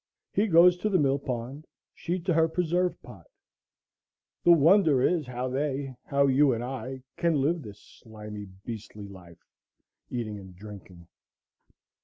He 0.33 0.47
goes 0.47 0.77
to 0.77 0.89
the 0.89 0.97
mill 0.97 1.19
pond, 1.19 1.67
she 1.93 2.17
to 2.21 2.33
her 2.33 2.47
preserve 2.47 2.99
pot. 3.03 3.27
The 4.43 4.51
wonder 4.51 5.03
is 5.03 5.27
how 5.27 5.47
they, 5.47 5.95
how 6.05 6.25
you 6.25 6.53
and 6.53 6.63
I, 6.63 7.03
can 7.17 7.35
live 7.39 7.61
this 7.61 7.79
slimy, 8.01 8.47
beastly 8.65 9.07
life, 9.07 9.45
eating 10.09 10.39
and 10.39 10.55
drinking. 10.55 11.07